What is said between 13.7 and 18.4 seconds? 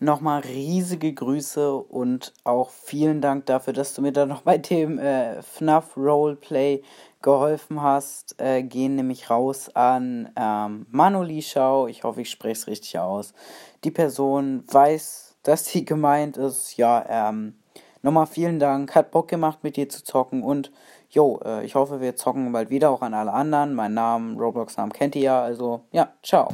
Die Person weiß, dass sie gemeint ist. Ja, ähm, nochmal